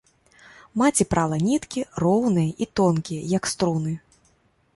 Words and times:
Маці 0.81 1.05
прала 1.11 1.37
ніткі, 1.49 1.83
роўныя 2.05 2.57
і 2.67 2.69
тонкія, 2.81 3.21
як 3.37 3.43
струны. 3.53 3.93